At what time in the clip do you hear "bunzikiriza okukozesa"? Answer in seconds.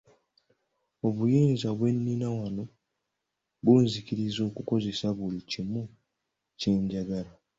3.63-5.07